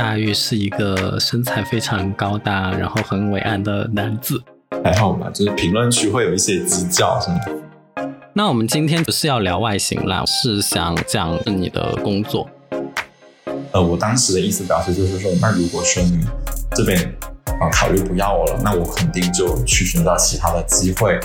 [0.00, 4.42] 大玉是一个身材非常高大，然后很伟岸的男子。
[4.82, 7.38] 还好吧，就是评论区会有一些鸡叫，是吗？
[8.32, 12.48] 那我们今天不是要聊外形啦，是想讲你的工作。
[13.72, 16.26] 呃，我当时的意思表示就是说，那如果说你
[16.74, 16.98] 这边
[17.60, 21.20] 啊考虑不要我了，那我肯定就去寻找其他的机会。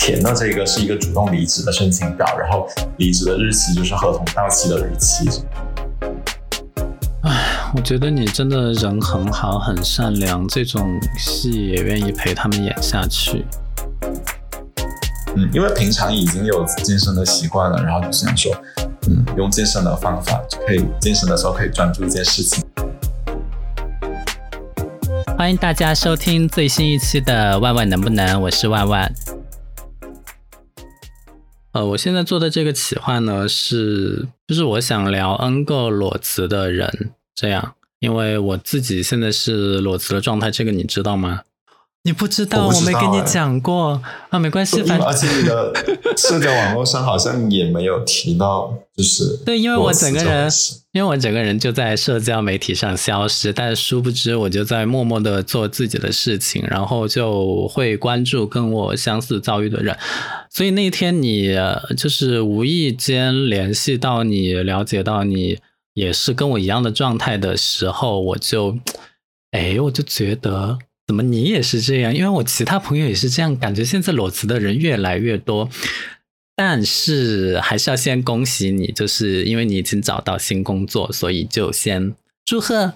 [0.00, 2.66] 填的这个是一个主动离职的申请表，然后
[2.96, 5.28] 离职的日期就是合同到期的日期。
[7.70, 13.44] 唉，我觉得你真的人很好，很善良，这种戏也愿意陪他们演下去。
[15.36, 18.52] 嗯，因为平常已经有健身的习惯了，然后就想说，
[19.08, 22.64] 嗯，用健身的方法就可以健身的时候可以专注一件事情。
[25.38, 29.12] 欢迎大家收听最新一期的《万万能不能》，我是万万。
[31.72, 41.40] 呃，我现在做的这个企划呢，是就是我想聊 N 个裸辞的人，这样，因为我自己现在是裸辞的状态，这个你知道吗？
[42.02, 44.02] 你不知道，我没跟你讲过。
[44.28, 45.72] 啊，没关系，反正而且你的
[46.16, 50.50] 社交网络上好像也没有提到，就是对，因为我整个人，
[50.92, 59.96] 因为我整个人就在社交媒体上消失，但是殊不知我就在默默的做自己的事情，然后就会关注跟我相似遭遇的人，
[60.50, 61.54] 所以那天你
[61.96, 65.58] 就是无意间联系到你，了解到你
[65.94, 68.78] 也是跟我一样的状态的时候，我就，
[69.50, 70.78] 哎，我就觉得。
[71.06, 72.14] 怎么你也是这样？
[72.14, 75.68] 因为我其他朋友也是这样，感觉现在裸辞的人越来越多。
[76.54, 82.92] 但是还是要先恭喜你，就是因为你已经找到新工作，所以就先祝贺。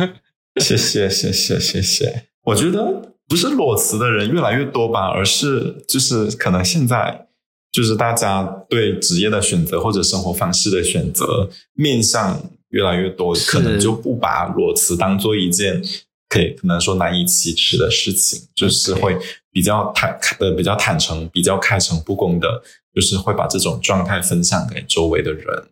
[0.58, 2.24] 谢谢谢谢谢谢。
[2.44, 7.26] 我觉得不是裸辞的人越来越多吧，而是就是可能现在
[7.72, 15.82] 就是大家对职业的选择或者生活方式的选择面向越来越多，可能就不把裸辞当做一件。
[16.32, 19.18] 可以可能说难以启齿的事情，就是会
[19.50, 22.62] 比较坦呃比较坦诚、比较开诚布公的，
[22.94, 25.64] 就是会把这种状态分享给周围的人，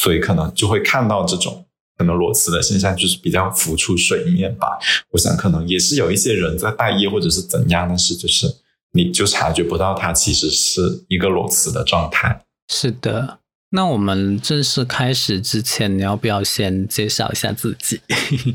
[0.00, 1.66] 所以可能就会看到这种
[1.96, 4.78] 可能裸辞的现象，就是比较浮出水面吧。
[5.10, 8.46] 我想可能也是有一些人在待业或者是怎样，但是就是
[8.92, 12.44] 你就察觉不到它其实是一个裸辞的状态。
[12.72, 13.38] 是的，
[13.70, 18.00] 那我们正式开始之前，你要不要先介绍一下自己？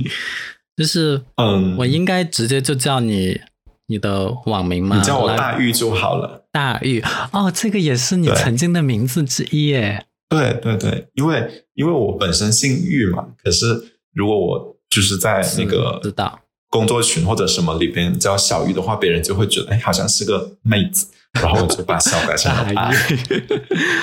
[0.75, 3.39] 就是，嗯，我应该直接就叫你
[3.87, 4.97] 你的网名吗？
[4.97, 6.47] 你叫我大玉就好了。
[6.51, 6.99] 大玉，
[7.31, 10.05] 哦，这个也是你曾经的名字之一耶。
[10.29, 16.39] 对对对，因为因为我本身姓玉嘛，可是如果我就是在那个知道
[16.73, 21.05] 工作群或者什么里边叫小玉的话，别人就会觉得哎，好像是个妹子，
[21.39, 22.95] 然后我就把小改成了大玉，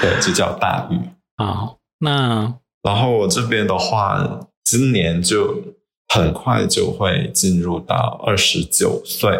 [0.00, 0.94] 对，就叫大玉。
[1.42, 5.74] 啊，那然后我这边的话，今年就。
[6.12, 9.30] 很快就会进入到二十九岁，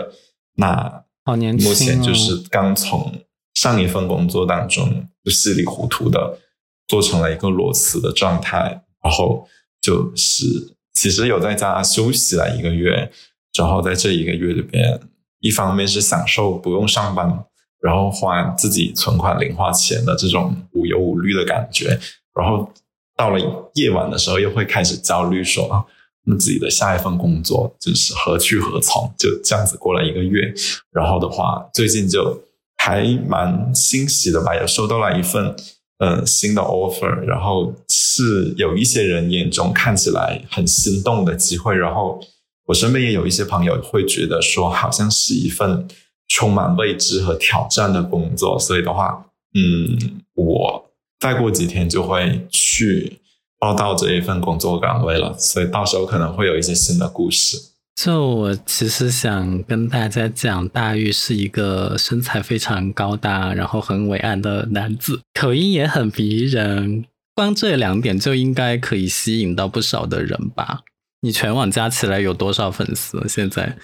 [0.54, 3.12] 那好年轻，目前就是刚从
[3.54, 6.38] 上一份工作当中就稀里糊涂的
[6.86, 9.48] 做成了一个裸辞的状态，然后
[9.82, 13.10] 就是其实有在家休息了一个月，
[13.56, 15.00] 然后在这一个月里边，
[15.38, 17.42] 一方面是享受不用上班，
[17.80, 21.98] 然后花自己存款零花钱的这种无忧无虑的感觉，
[22.34, 22.70] 然后
[23.16, 25.86] 到了夜晚的时候又会开始焦虑说。
[26.24, 29.10] 那自己的下一份工作就是何去何从？
[29.16, 30.52] 就这样子过了一个月，
[30.92, 32.38] 然后的话，最近就
[32.76, 35.56] 还蛮欣喜的吧，也收到了一份
[36.00, 42.20] 嗯新的 offer，然后是有一些人眼中看起来很心动的机会，然后
[42.66, 45.86] 我身边也有一些朋友会觉得说，好像是一份
[46.28, 50.90] 充满未知和挑战的工作，所以的话，嗯，我
[51.20, 53.18] 再过几天就会去。
[53.62, 57.58] 报到这一份工作岗位了，所以到时候可能会有一些新的故事。
[58.02, 67.04] 就我其实想跟大家讲，大玉是一个身材非常高大，然后很伟岸的男子，口音也很迷人。
[67.34, 70.80] 光这两点就应该可以吸引到不少的人吧？
[71.20, 73.22] 你全网加起来有多少粉丝？
[73.28, 73.76] 现在？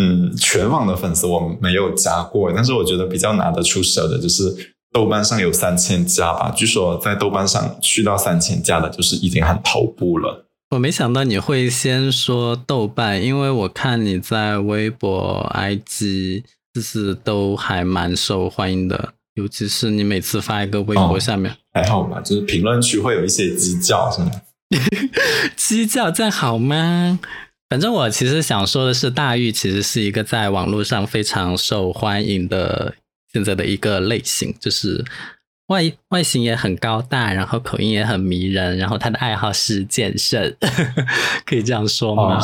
[0.00, 4.74] 嗯，全网的粉丝我没有加过，但是我觉得比较拿得出手的就是。
[4.90, 10.47] 豆瓣上有三千加吧，据说在豆瓣上去到三千加的，就是已经很头部了。
[10.70, 16.42] 我没想到你会先说豆瓣，因为我看你在微博、IG
[16.74, 24.30] 就是都还蛮受欢迎的，尤其是你每次发一个微博下面，还好吧，就是评论区会有一些鸡叫，是吗？
[25.56, 27.18] 鸡叫这样好吗？
[27.70, 32.94] 反正我其实想说的是，大玉其实是一个在网络上非常受欢迎的。
[33.30, 35.04] 现在的一个类型就是
[35.68, 40.56] 外外形也很高大，然后口音也很迷人，然后他的爱好是健身，
[41.46, 42.40] 可以这样说吗？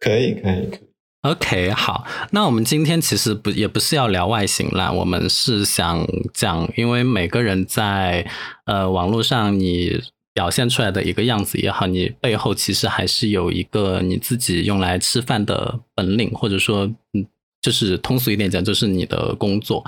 [0.00, 0.80] 可以，可以，可以。
[1.22, 8.24] OK，好，那我们今天其实不也不是要聊外形啦，我们是想讲，因为每个人在
[8.66, 10.00] 呃网络上你
[10.32, 17.26] 表现出来的一个样子也好，你背后其实还是有一个你自己用来吃饭的本领，或者说，嗯，
[17.60, 19.84] 就是通俗一点讲，就是你的工作。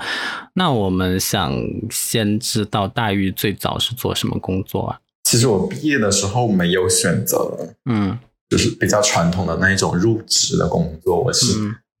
[0.55, 1.53] 那我们想
[1.89, 4.99] 先知道大玉最早是做什么工作啊？
[5.23, 8.17] 其实我毕业的时候没有选择，嗯。
[8.49, 11.55] 就是比较传统的那一种入职的工作，我是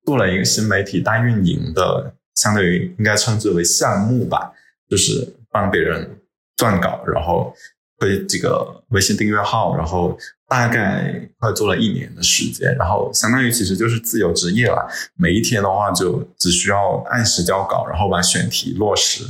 [0.05, 4.51] 做了一个新媒体代运营的，相当于应该称之为项目吧，
[4.89, 6.17] 就是帮别人
[6.57, 7.55] 撰稿，然后
[8.01, 10.17] 推这个微信订阅号，然后
[10.47, 19.23] 大概快做了一年的时间，然后相当于其实就是自由职业了，每一天的话就只需要按时交稿，然后把选题落实。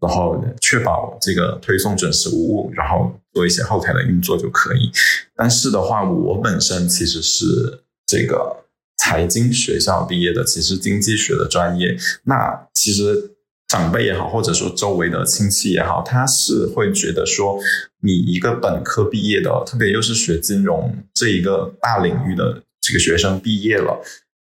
[0.00, 4.92] 然后确保这个推送准时无误，然后做一些后台的运作就可以。
[5.34, 8.64] 但是的话，我本身其实是这个
[8.96, 11.98] 财经学校毕业的，其实经济学的专业。
[12.22, 13.32] 那其实
[13.68, 17.58] 长辈也好，或者说周围的亲戚也好，他是会觉得说，
[18.00, 24.02] 你一个本科毕业的，特别又是学金融这一个大领域的这个学生毕业了，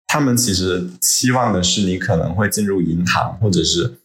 [0.06, 3.96] 他们其实期望的是你可能会进入银行，或者是。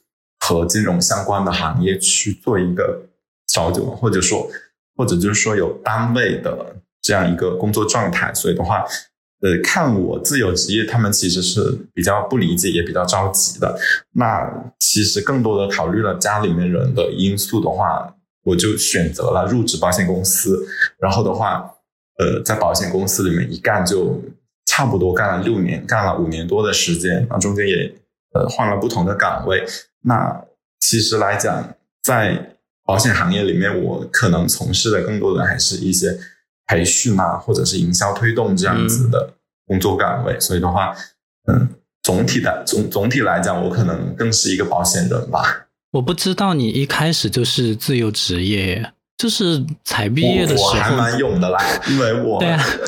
[0.42, 3.02] 和金融相关的行业去做一个
[3.46, 4.50] 朝九，或者说，
[4.96, 8.82] 或者就是说有单位的这样一个工作状态，所以的话，
[9.40, 13.78] 呃，看我自由职业，他们其实是比较不理解，也比较着急的。
[14.12, 18.14] 那其实更多的考虑了家里面人的因素的话，
[18.44, 20.66] 我就选择了入职保险公司。
[20.98, 21.70] 然后的话，
[22.18, 24.22] 呃，在保险公司里面一干就
[24.66, 27.94] 差不多干了六年，干了五年多的时间，那中间也
[28.34, 29.64] 呃换了不同的岗位。
[30.02, 30.44] 那
[30.80, 36.18] 其实来讲，在保险行业里面，我可能从事的更多的还是一些
[36.70, 39.32] 培训啊，或者是营销推动这样子的
[39.66, 40.38] 工作岗位。
[40.38, 40.94] 所以的话，
[41.48, 41.68] 嗯，
[42.04, 45.66] 总体的总总体来讲，我可能更是一个保险人吧。
[45.90, 51.58] 我不知道你一开始就是自由职业，就是才毕业的时候，我还蛮勇的啦，
[51.88, 52.40] 因为我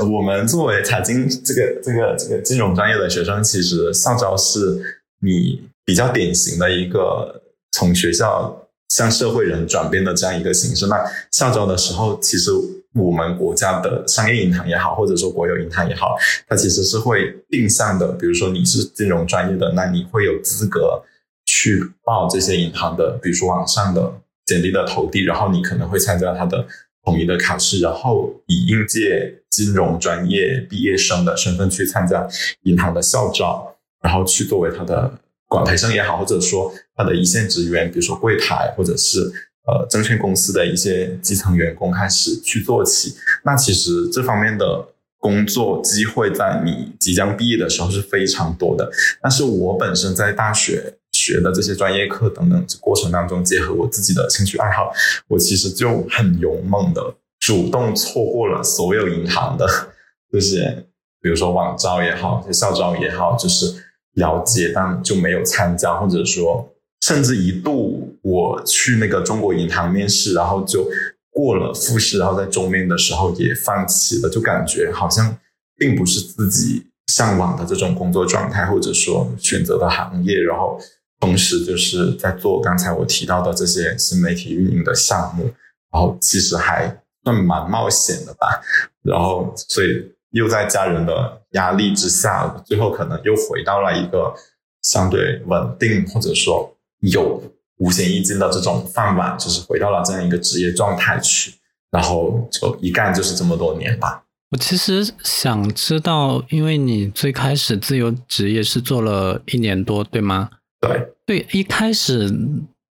[0.08, 5.60] 我们作为财经这个这个这个金融专业的学生，其实校招是你。
[5.84, 7.42] 比较典型的一个
[7.72, 8.56] 从学校
[8.88, 10.86] 向社会人转变的这样一个形式。
[10.86, 10.96] 那
[11.32, 12.52] 校招的时候，其实
[12.94, 16.16] 我们国家的商业银行也好，或者说国有银行也好，
[16.48, 18.12] 它其实是会定向的。
[18.12, 21.02] 比如说你是金融专业的，那你会有资格
[21.46, 24.12] 去报这些银行的，比如说网上的
[24.44, 26.66] 简历的投递，然后你可能会参加它的
[27.04, 32.28] 统一的考试，然后以应届金融专业毕业生的身份去参加
[32.62, 35.18] 银行的校招，然后去作为它的。
[35.52, 39.30] 管培生也好，或者说他的一线职员，比如说柜台，或者是
[39.66, 43.14] 呃证券公司的一些基层员工开始去做起。
[43.44, 44.86] 那其实这方面的
[45.18, 48.90] 工作机会在你即将毕业的时候是非常多的。
[49.20, 54.92] 但是我本身在大学学的这些专业课等等过程当中，结合我自己的兴趣爱好，
[55.28, 59.66] 我其实就很勇猛的主动错过了所有银行的
[60.32, 60.86] 这些，
[61.20, 63.74] 比如说网招也好，校招也好，就是。
[64.16, 66.70] 了解，但就没有参加，或者说，
[67.02, 70.90] 甚至一度我去那个中国银行面试，然后就
[71.30, 75.36] 过了复试，然后在终面的时候也放弃了，就感觉好像
[75.76, 80.80] 并不是自己向往的这种工作状态，或者说选择的行业，然后
[81.20, 85.44] 同时就是在做刚才我提到的这些新媒体运营的项目，
[85.92, 88.62] 然后其实还算蛮冒险的吧，
[89.02, 90.12] 然后所以。
[90.32, 94.32] 又在家人的压力之下，最后可能又回到了一个
[94.80, 97.42] 相对稳定或者说有
[97.78, 101.52] 五险一金的这种饭碗，就是回到了这样一个职业状态去，
[101.90, 104.24] 然后就一干就是这么多年吧。
[104.50, 110.50] 我其实想知道，因为你最开始自由职业是做了一年多，对吗？
[110.80, 112.34] 对，对，一开始。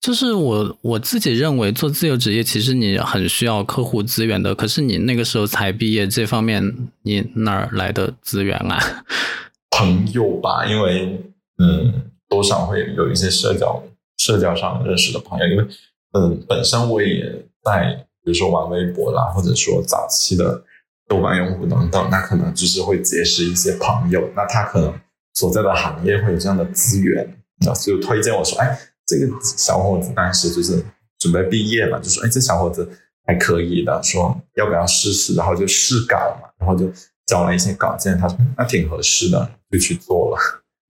[0.01, 4.56] 就是我我自己认为做自由职业，其实你很需要客户资源的。
[4.56, 6.74] 可是你那个时候才毕业，这方面
[7.04, 8.80] 你哪儿来的资源啊？
[9.72, 11.20] 朋友吧，因为
[11.58, 11.94] 嗯，
[12.30, 13.84] 多少会有一些社交
[14.20, 15.48] 社交上认识的朋友。
[15.48, 15.68] 因为
[16.14, 20.64] 嗯，本身我也在，比如说玩微博啦，或者说早期的
[21.08, 24.30] 豆瓣用户等等，那可能就是会结识一些朋友。
[24.36, 24.94] 那他可能
[25.34, 27.28] 所在的行业会有这样的资源，
[27.66, 28.80] 那就推荐我说，哎。
[29.10, 30.86] 这个小伙子当时就是
[31.18, 32.88] 准备毕业嘛，就说：“哎，这小伙子
[33.26, 36.88] 还可以的，说要不要试试？”然后就试稿嘛，然后就
[37.26, 38.16] 交了一些稿件。
[38.20, 40.38] 他说：“那挺合适的，就去做了。”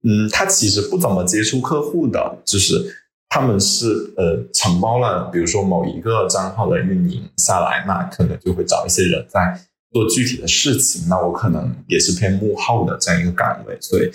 [0.04, 2.94] 嗯，他其实不怎么接触客户的，就是
[3.32, 9.56] 他们是呃承包了，比如说某一个账号的运营下来，那可能就会找一些人在
[9.92, 11.08] 做具体的事情。
[11.08, 14.10] 那我可能也是偏幕后的这样一个岗位，所以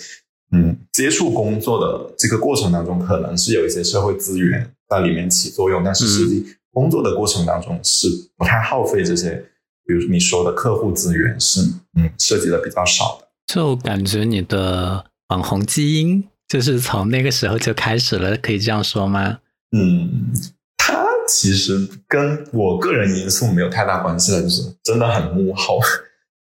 [0.52, 8.06] 嗯，接触工作的这个过程当中，可能是有一些社会资源在里面起作用，但是实际工作的过程当中是
[8.36, 9.42] 不太耗费这些，
[9.86, 11.62] 比如你说的客户资源是
[11.98, 13.26] 嗯涉及的比较少的。
[13.46, 16.22] 就感觉你的网红基因。
[16.48, 19.38] 就是从那个时候就开始了，可以这样说吗？
[19.76, 20.32] 嗯，
[20.78, 25.80] 他其实跟我个人因素没有太大关系了，就是真的很幕后，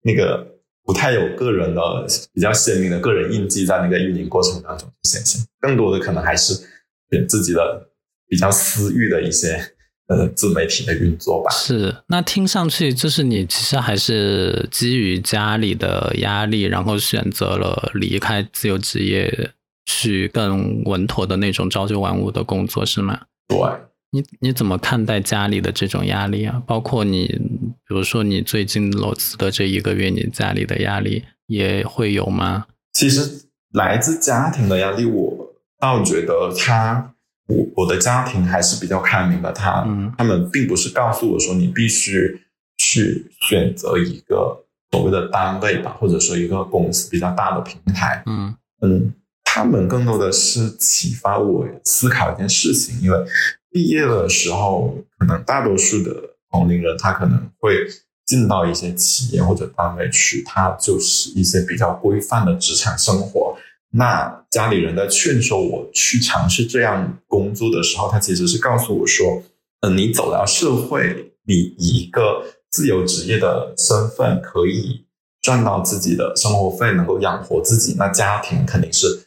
[0.02, 0.46] 那个
[0.84, 1.80] 不太有个人的
[2.34, 6.54] 比较鲜明的个人印记在那个运营过程当中显现，更多的可能还是
[7.26, 7.88] 自己的
[8.28, 9.58] 比较私欲的一些
[10.08, 11.50] 呃自媒体的运作吧。
[11.50, 19.52] 是，那听上去就是你其实还是基于家里的压力，然后选择了离开自由职业。
[19.86, 23.20] 去更稳妥的那种朝九晚五的工作是吗？
[23.46, 23.58] 对，
[24.10, 26.62] 你你怎么看待家里的这种压力啊？
[26.66, 32.66] 包括你，比如说你最近裸辞的这一个月，你家里的压力也会有吗？
[32.92, 37.14] 其实来自家庭的压力，我倒觉得他，
[37.48, 39.86] 我我的家庭还是比较开明的，他
[40.16, 42.40] 他们并不是告诉我说你必须
[42.78, 49.12] 去选择一个所谓的单位吧，或者说一个公司比较大的平台，嗯嗯。
[49.54, 53.16] 他们更多的是启发我思考一件事情，因为
[53.70, 56.10] 毕业的时候，可能大多数的
[56.50, 57.86] 同龄人他可能会
[58.26, 63.56] 进到一些企业或者单位去，他就是一些比较规范的职场生活。
[63.92, 69.40] 那家里人在劝说我去尝试这样工作的时候，他其实是告诉我说
[69.86, 72.42] ：“嗯，你走到社会，你以一个
[72.72, 75.04] 自由职业的身份可以
[75.40, 79.23] 赚到自己的生活费，能够养活自己，那家庭肯定是。”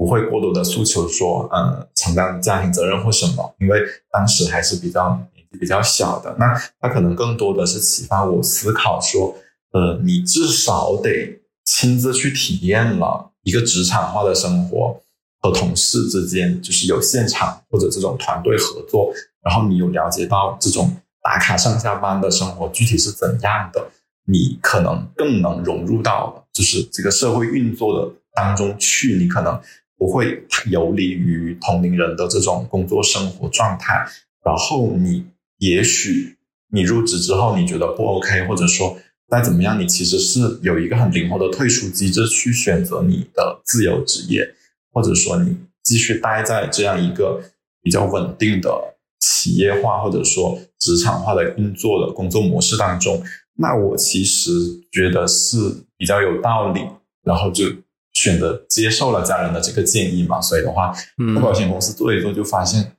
[0.00, 3.78] 不会过多的诉求说，嗯，承担家庭责任或什么，因为
[4.10, 6.34] 当时还是比较年纪比较小的。
[6.38, 9.36] 那他可能更多的是启发我思考说，
[9.72, 14.98] 呃，你至少得亲自去体验了一个职场化的生活，
[15.42, 19.12] 和同事之间就是有现场或者这种团队合作，
[19.44, 20.90] 然后你有了解到这种
[21.22, 23.86] 打卡上下班的生活具体是怎样的，
[24.24, 29.60] 你可能更能融入到就是这个社会运作的当中去，你可能。
[30.00, 34.02] 不会游离于同龄人的这种工作生活状态，
[34.42, 35.26] 然后你
[35.58, 36.38] 也许
[36.72, 38.96] 你入职之后你觉得不 OK，或者说
[39.28, 44.54] 再怎么样，你其实是有一个很灵活的退出机制去选择你的自由职业，
[44.90, 45.54] 或者说你
[45.84, 47.42] 继续待在这样一个
[47.82, 53.22] 比较稳定的企业化或者说职场化的运作的工作模式当中，
[53.58, 54.50] 那我其实
[54.90, 56.80] 觉得是比较有道理，
[57.22, 57.66] 然后就。
[58.12, 60.92] 选择接受了家人的这个建议嘛，所以的话，
[61.40, 62.92] 保险公司做一做就发现，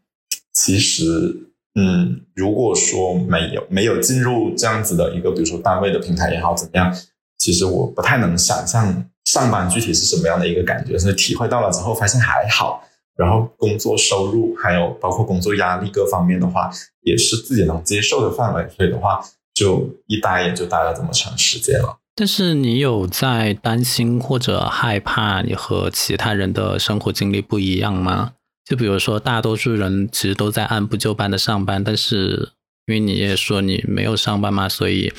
[0.53, 1.35] 其实，
[1.75, 6.95] 嗯，如果说没有没有进入这样子的一个，比如说单位的平台也好，怎么样，
[7.37, 12.83] 其实我不太能想象上班具体是什么样的一个感觉，所以体会到了之后发现还好，
[13.15, 21.97] 然后工作收入还有包括工作压力各方面的话，也是自己能接受的范围，所以的话，就一待也就待了这么长时间了。
[22.21, 28.33] 但是你有在担心或者害怕你和其他人的生活经历不一样吗？
[28.63, 32.51] 就比如说，大多数人其实都在按部就班的上班，但是
[32.85, 35.11] 因为你也说你没有上班嘛，所以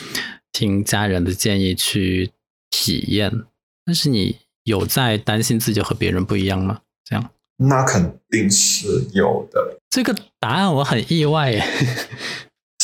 [0.52, 2.30] 听家人的建议去
[2.70, 3.32] 体验。
[3.84, 6.82] 但是你有在担心自己和别人不一样吗？
[7.04, 7.30] 这样？
[7.56, 9.76] 那肯定是有的。
[9.90, 11.66] 这个答案我很意外耶。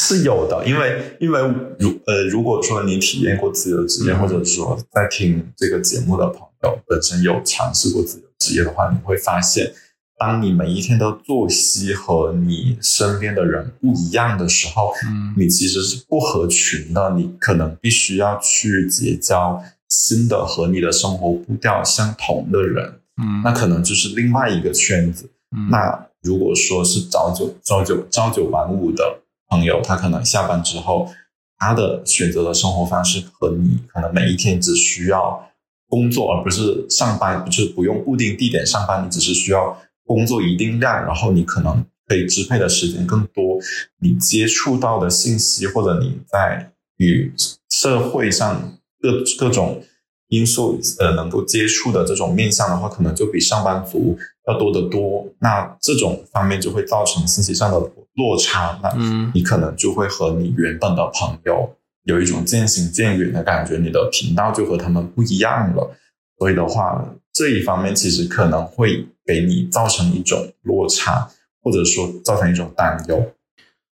[0.09, 1.39] 是有的，因为因为
[1.79, 9.71] 如呃，如果说你体验过自由职业，或者说在听这个节目的朋友本身有尝试过自由职业的话，你会发现，
[10.17, 25.29] 当你每一天的作息和你身边的人不一样的时候，嗯，你其实是不合群的，你可能必须要去结交新的和你的生活步调相同的人，嗯，那可能就是另外一个圈子。
[25.71, 29.19] 那如果说是朝九朝九朝九晚五的。
[29.49, 31.09] 朋友，他可能下班之后，
[31.57, 35.51] 他的选择的生活方式和你可能每一天只需要
[35.89, 43.59] 工作，而不是上班，就是不用固定地点上班，你只是需要工作一定量，然后你可能可以支配的时间更多，
[44.01, 47.33] 你接触到的信息或者你在与
[47.71, 49.83] 社会上各各种
[50.29, 55.25] 因素呃能够接触的这种面向的话，可能就比上班族要多得多。
[55.39, 57.91] 那这种方面就会造成信息上的。
[58.19, 58.93] 落差，那
[59.33, 65.97] 你可能就会和你原本的朋友有一种渐行渐远的感觉，你的频道就和他们不一样了。
[66.37, 71.31] 所以的话，这一方面其实可能会给你造成一种落差，
[71.63, 73.31] 或或者说造成一种担忧。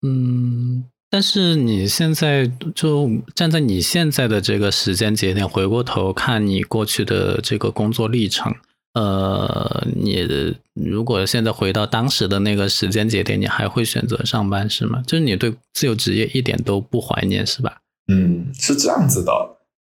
[0.03, 8.55] 嗯，但是你现在就站在你现在的这个时间节点，回过头看你过去的这个工作历程，
[8.95, 10.27] 呃，你
[10.73, 15.03] 如果现在回到当时的那个时间节点，你还会选择上班是吗？
[15.07, 17.79] 就是你对自由职业一点都不怀念是吧？
[18.07, 19.33] 嗯，是这样子的，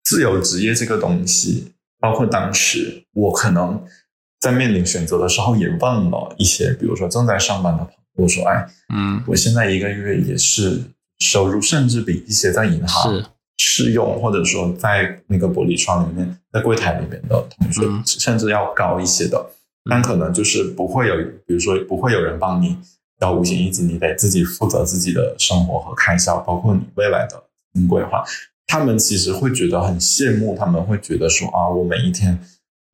[0.04, 3.82] 自由职业这个东西，包括当时我可能
[4.40, 5.80] 在面临选择的时候，也问
[6.12, 10.82] 了一些，比如说正在上班的朋友，我说：“哎，嗯，我现在一个月也是
[11.20, 13.26] 收入，甚至比一些在银行是
[13.60, 19.46] 试用，或者说在那个玻璃窗里面，在柜台里面的同学，嗯甚至要高一些的。
[19.90, 22.78] 但可能就是不会有，比如说不会有人帮你
[23.20, 27.44] 交五险一金，你得自己负责自己的生活和开销，包括你未来的
[27.88, 28.24] 规划。
[28.68, 32.40] 他们其实会觉得很羡慕，他们会觉得说啊，我每一天，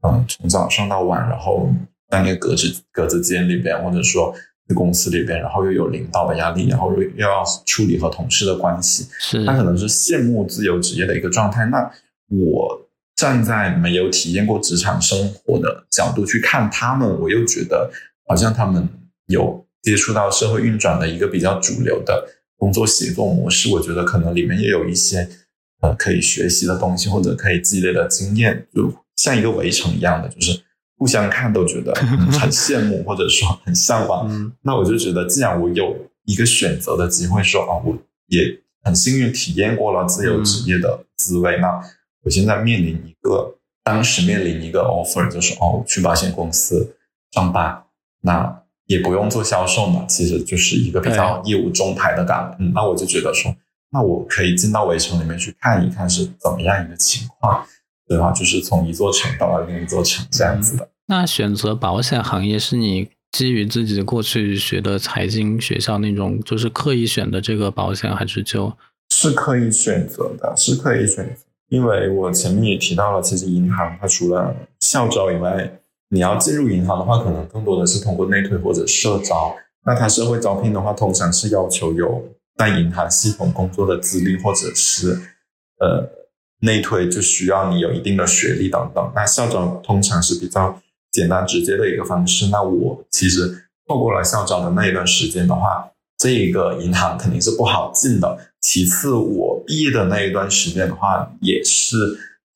[0.02, 1.70] 嗯，从早上到晚，然后
[2.10, 4.40] 在那个格子格子间里边，或者说在
[4.74, 11.66] 公司里边，然后又有领导的压力，然后又又要处理和同事的关系，是他可能是羡慕自由职业的一个状态。
[11.66, 11.92] 那
[12.30, 12.82] 我
[13.16, 17.92] 站在没有体验过职场生活的角度去看他们，我又觉得
[18.28, 18.90] 好像他们
[19.28, 23.70] 有接触到社会运转的一个比较主流的工作协作模式。
[23.70, 25.30] 我觉得可能里面也有一些
[25.82, 30.60] 呃可以学习的东西，或者可以积累的经验，就像一个围城一样的，就是
[30.98, 34.28] 互相看都觉得嗯 很羡慕，或者说很向往。
[34.30, 37.98] 嗯那我就觉得，既然我有一个选择的机会，说啊，我
[38.28, 38.42] 也
[38.84, 41.58] 很幸运体验过了自由职业的滋味。
[41.58, 41.82] 那
[42.24, 46.96] 我现在面临一个，当时面临一个 offer，就是哦，去保险公司
[47.32, 47.84] 上班，
[48.22, 52.56] 那也不用做销售嘛，其实就是一个比较业务中台的岗位。
[52.60, 53.54] 嗯，那我就觉得说，
[53.92, 57.66] 那我可以进到围城里面去看一看是怎么样一个情况，
[58.08, 58.32] 对吧？
[58.32, 60.88] 就是从一座城到了另一座城这样子的。
[61.08, 68.72] 那选择保险行业是你基于自己过去学的财经学校那种，就是刻意选的这个保险，还是就
[69.10, 71.42] 是刻意选择的，是刻意选择。
[71.70, 79.56] 因为我前面也提到了，其实银行它除了校招以外，你要进入银行的话，可能更多的是通过内推或者社招。
[79.86, 82.24] 那它社会招聘的话，通常是要求有
[82.58, 85.20] 在银行系统工作的资历，或者是
[85.80, 86.08] 呃
[86.62, 89.12] 内推就需要你有一定的学历等等。
[89.16, 92.48] 那校招通常是比较简单直接的一个方式。
[92.48, 98.38] 那我其实错过了校招的那一段时间的话，这一个银行肯定是不好进的。
[98.62, 101.96] 其次，我毕业的那一段时间的话，也是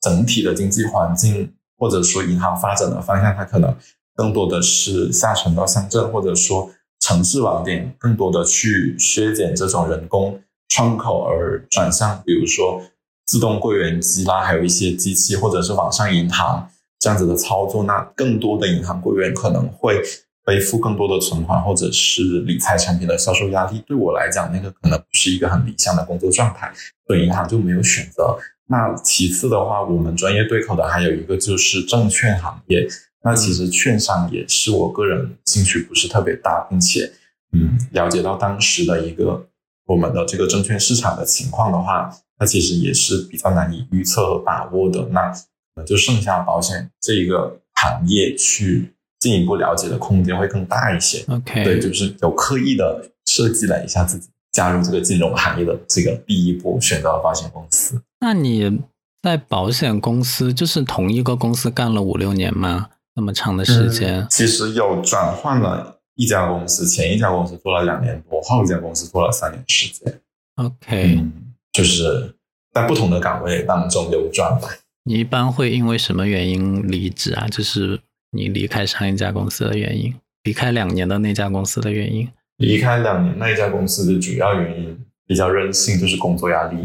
[0.02, 3.76] 整体的经济环境或者说银行发展的方向，它可能
[4.16, 12.82] 更多的是下沉到乡镇或者说城市网点，更多的去削减这种人工窗口，而转向比如说
[13.30, 17.84] 自动柜员机啦，还有一些机器或者是网上银行这样子的操作。
[17.84, 20.02] 那更多的银行柜员可能会
[20.44, 26.74] 背负更多的存款或者是理财产品的销售压力，对我来讲，那个可能不是一个很理想的工作状态，
[27.06, 28.36] 所以银行就没有选择。
[28.66, 32.88] 那其次的话，我们专业对口的还有一个就是证券行业。
[33.24, 37.12] 那其实券商也是我个人兴趣不是特别大，并且
[37.52, 39.46] 嗯，了解到当时的一个
[39.86, 45.08] 我们的这个证券市场的情况的话，它其实也是比较难以预测和把握的。
[45.12, 45.32] 那
[45.76, 51.24] 呃就剩下保险这一个行业去进一步了解的空间会更大一些。
[51.28, 51.64] OK？
[51.64, 58.02] 对，就是有刻意的设计了一下自己加入这个金融行业的这个第一步，选择了保险公司。
[58.22, 58.82] 那你
[59.22, 62.90] 在保险公司就是同一个公司干了五六年吗？
[63.16, 64.26] 那么长的时间？
[64.30, 70.22] 其实有转换了一家公司，前一家公司做了两年多，后一家公司做了三年时间。
[70.56, 71.49] OK，、嗯，
[71.80, 72.36] 就是
[72.74, 74.68] 在不同的岗位当中流转吧。
[75.06, 77.48] 你一般会因为什么原因离职啊？
[77.48, 78.00] 就是
[78.32, 80.14] 你离开上一家公司的原因，
[80.44, 82.30] 离开两年的那家公司的原因。
[82.58, 86.78] 离开两年那一家公司的主要原因比较任性，就是工作压力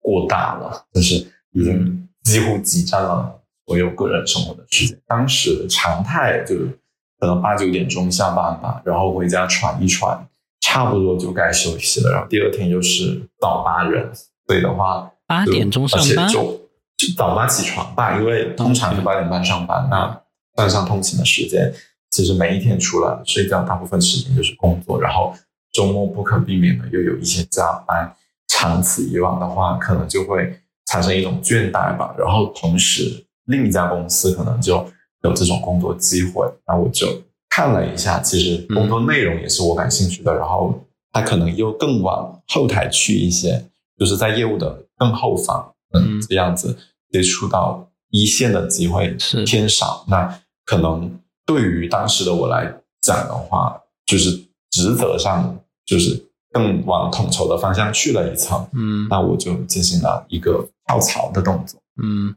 [0.00, 1.14] 过大了，就是
[1.52, 4.98] 已经几乎挤占了所有个人生活的时间。
[5.06, 6.78] 当时常态就是
[7.18, 10.26] 可能八九点钟下班吧，然后回家喘一喘，
[10.60, 12.10] 差不多就该休息了。
[12.10, 14.10] 然后第二天又是早八人，
[14.50, 16.60] 所以的话八点钟上而且班就
[16.96, 20.20] 就早八起床吧，因为通常是八点半上班，那
[20.56, 21.72] 算上通勤的时间，
[22.10, 25.32] 其实每一天除了睡觉，大部分时间就是工作，然后
[25.72, 28.12] 周末不可避免的又有一些加班，
[28.48, 32.12] 长此以往的话，可能就会产生一种倦怠吧。
[32.18, 34.84] 然后同时另一家公司可能就
[35.22, 37.06] 有这种工作机会，那我就
[37.48, 40.74] 看了一下，其实工作内容也是我感兴趣的，然后
[41.12, 43.64] 他可能又更往后台去一些，
[44.00, 46.74] 就是在业务的更后方，嗯，嗯这样子
[47.12, 50.06] 接触到一线的机会是偏少。
[50.08, 54.30] 那可能对于当时的我来讲的话，就是
[54.70, 61.78] 职责上就是更往统筹的方向去了一层，嗯那我就进行了一个跳槽的动作。
[62.02, 62.34] 嗯，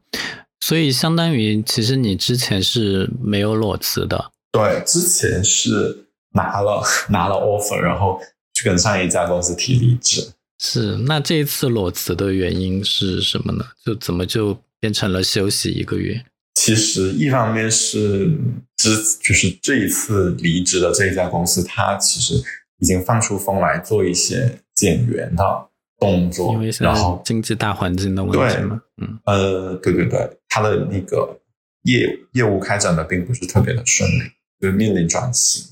[0.60, 8.20] 所以相当于其实你之前是没有裸辞的，对，之前是拿了 拿了 offer，然后
[8.52, 10.33] 去跟上一家公司提离职。
[10.58, 13.64] 是那这一次裸辞的原因是什么呢？
[13.84, 16.24] 就怎么就变成了休息一个月？
[16.54, 18.30] 其实一方面是
[18.76, 22.34] 之就是这一次离职的这一家公司，它其实
[22.78, 31.38] 已经放出风来做一些减员的动作因为，现在然后经济大环境的问题嘛，嗯呃，对对对，它的那个
[31.82, 34.22] 业业务开展的并不是特别的顺利，
[34.60, 35.64] 就面临转型，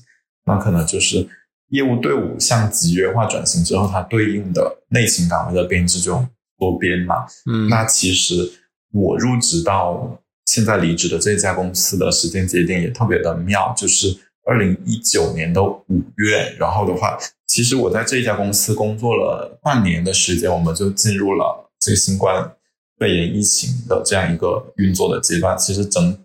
[0.45, 1.27] 那可能就是
[1.73, 6.23] 业务队伍向集约化转型之后，它对应的内勤岗位的编制就
[6.59, 7.25] 多编嘛。
[7.51, 8.51] 嗯，那其实
[8.91, 22.51] 我入职到现在离职的这家公司的时间节点也特别的妙，就是二零一九年的五月，然后的话，其实我在这家公司工作了半年的时间，我们就进入了这个新冠
[22.99, 25.57] 肺炎疫情的这样一个运作的阶段。
[25.57, 26.15] 其实整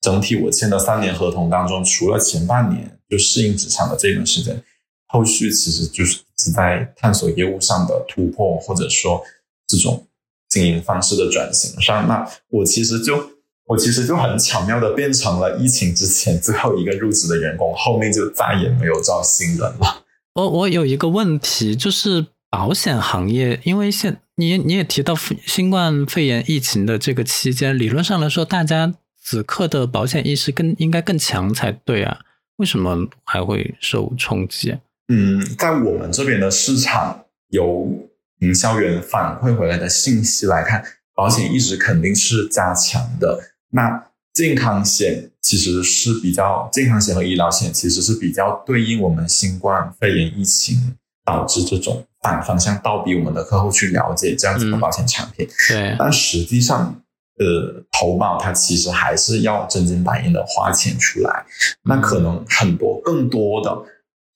[0.00, 4.60] 整体我签的三年合同当中，除了前半年就适应职场的这段时间，
[5.06, 9.22] 后续其实就是是在探索业务上的突破，或者说
[9.66, 10.06] 这种
[10.48, 12.06] 经营方式的转型上。
[12.08, 13.30] 那我其实就
[13.66, 20.04] 我其实就很巧妙的变成了疫情之前最后一个入职的员工，后面就再也没有招新人了。
[20.34, 25.16] 我我有一个问题，就是保险行业，因为现你你也提到
[25.46, 32.20] 新冠肺炎疫情的这个期间，理论上来说，大家此刻的保险意识更应该更强才对啊，
[32.56, 34.76] 为什么还会受冲击？
[35.08, 37.88] 嗯，在我们这边的市场，由
[38.40, 43.40] 营销员反馈回来的信息来看，保险意识肯定是加强的。
[43.70, 55.48] 那健康险其实是比较，健康险和医疗险其实是比较对应我们新冠肺炎疫情导致这种反方向倒逼我们的客户去了解这样子的嗯保险产品。
[55.68, 57.00] 对，但实际上，
[57.38, 61.46] 呃，投保它其实还是要真金白银的花钱出来。
[61.84, 63.70] 那可能很多更多的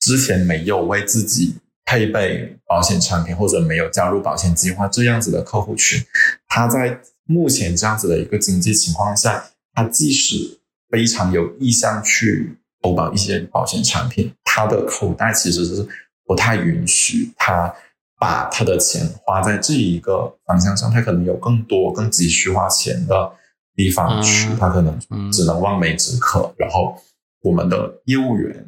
[0.01, 6.03] 之前没有为自己配备保险产品或者没有加入保险计划这样子的客户群，
[6.47, 10.59] 他在目前这样子的一个经济情况下，他即使
[10.89, 15.87] 非常有意向去投保一些保险产品，他的口袋其实是
[16.25, 17.73] 不太允许他
[18.19, 23.31] 把他的钱花在这一个方向上，他可能有更多更急需花钱的
[23.75, 26.53] 地方去，嗯他可能嗯只能望梅止渴。
[26.57, 26.97] 然后
[27.41, 28.65] 我们的业务员，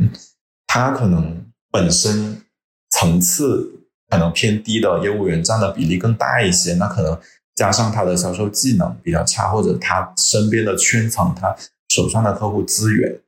[0.73, 2.41] 他可能本身
[2.89, 7.15] 层次可能偏低的业务员占的比例更大一些，那可能
[7.53, 11.55] 加上他的销售技能比较差，或者他身边的圈层，他
[11.89, 13.19] 手上的客户资源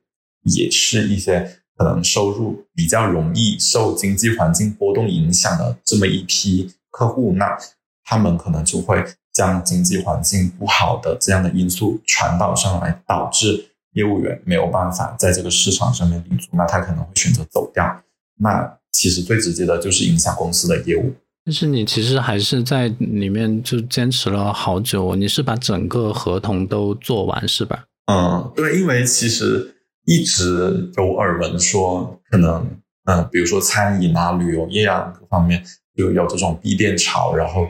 [0.42, 7.56] 也是一些可能收入比较容易受经济环境波动影响的这么一批客户，那
[8.02, 17.84] 他们可能就会将经济环境不好的这样的因素传导上来，导致业务员没有办法在这个市场上面立足，那他可能会选择走掉。
[18.38, 21.12] 那其实最直接的就是影响公司的业务。
[21.44, 27.84] 但是你其实还是在里面就坚持了好久，你是把整个合同都做完是吧？
[28.12, 32.62] 嗯，对，因为其实一直有耳闻说，可能
[33.04, 35.64] 嗯、呃比如说餐饮啊、旅游业啊各方面
[35.96, 37.66] 就有这种闭店潮，然后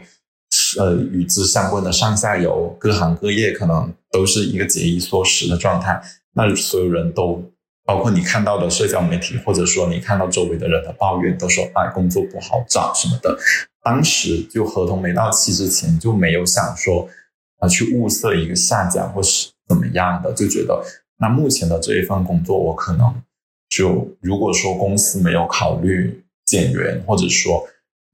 [0.78, 6.02] 呃与之相关的上下游各行各业可能都是一个节衣缩食的状态。
[6.38, 7.42] 那所有人都，
[7.86, 13.38] 包括你看到的社交媒体，或者说你看到周围的人的抱怨，都说哎工作不好找什么的。
[13.82, 17.08] 当时就合同没到期之前就没有想说
[17.60, 20.84] 啊去物色一个下家或是怎么样的，就觉得
[21.18, 23.14] 那目前的这一份工作我可能
[23.70, 27.66] 就如果说公司没有考虑减员，或者说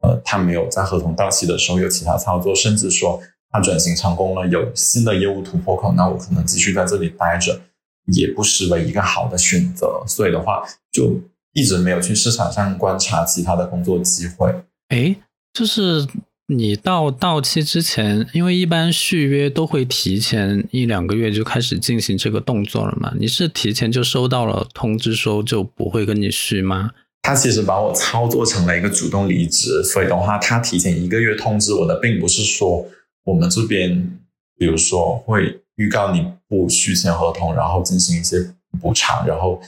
[0.02, 7.60] 呃他没有在合同到期的时候有其他操作，甚至说他转型成功了有新的业务突破口，那我可能继续在这里待着
[8.06, 10.02] 也不失为一个好的选择。
[10.06, 10.62] 所以的话
[10.92, 11.20] 就
[11.52, 14.54] 一直没有去市场上观察其他的工作机会。
[14.88, 15.16] 诶，
[15.52, 16.06] 就是
[16.48, 23.14] 你到到期之前，因为一般续约都会提前一两个月就开始进行这个动作了嘛？
[23.18, 26.90] 你是提前就收到了通知说就不会跟你续吗？
[27.22, 32.84] 他其实把我操作成了一个主动离职，所以的话，他提前一个月通知我的，并不是说
[33.24, 34.18] 我们这边，
[34.58, 39.60] 比如说会预告你不续签合同，然后进行一些补偿，然后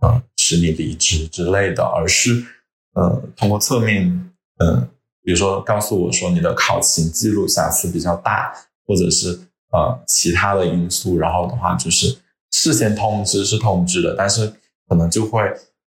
[0.00, 2.44] 呃使你离职之类的，而是
[2.94, 4.06] 呃通过侧面，
[4.58, 4.88] 嗯、
[5.22, 8.52] 比如说告诉我说你的考勤记录瑕疵比较大，
[8.86, 9.38] 或者是
[9.70, 12.18] 呃其他的因素，然后的话就是
[12.50, 14.52] 事先通知是通知的，但是
[14.88, 15.40] 可能就会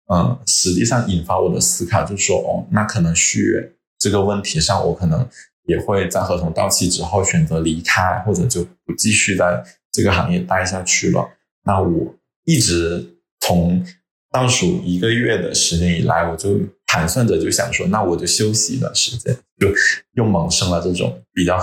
[0.07, 5.25] 嗯，实际上引发我的思考，就是说，哦，那可能续约这个问题上，我可能
[5.65, 11.29] 也会在合同到期之后选择离开，或者就不继续在这个行业待下去了。
[11.65, 13.85] 那我一直从
[14.31, 19.67] 倒数一个月的时间以来，我就盘算着就想说，那我就休息一段时间，就
[20.13, 21.61] 又萌生了这种比较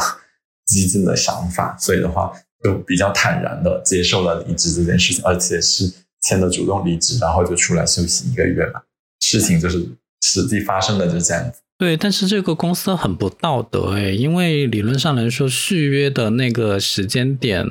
[0.66, 2.32] 激进的想法，所以的话，
[2.62, 5.92] 就比较坦然的接受了离职这件事情，而且是。
[6.22, 8.82] 签的主动离职，然后就出来休息一个月嘛。
[9.20, 9.88] 事情就是
[10.20, 11.62] 实际发生的就这样子。
[11.80, 17.66] 对，但是这个公司很不道德哎，因为理论上来说，续约的那个时间点，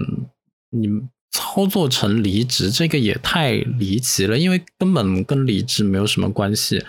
[0.71, 0.89] 你
[1.31, 6.83] 操作成离职，这个也太离奇了，因为根本跟离职没有什么关系。